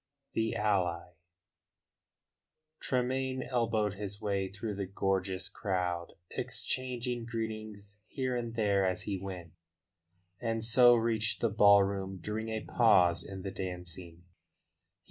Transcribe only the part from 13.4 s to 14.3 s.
the dancing.